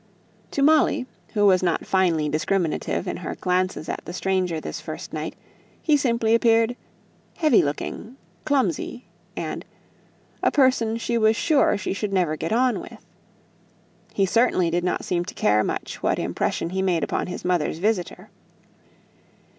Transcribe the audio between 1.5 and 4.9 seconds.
not finely discriminative in her glances at the stranger this